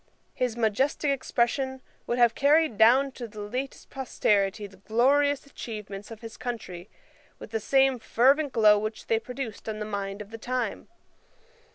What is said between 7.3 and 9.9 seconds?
with the same fervent glow which they produced on the